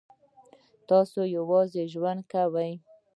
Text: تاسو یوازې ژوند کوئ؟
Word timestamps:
تاسو 0.89 1.19
یوازې 1.37 1.83
ژوند 1.93 2.21
کوئ؟ 2.31 2.71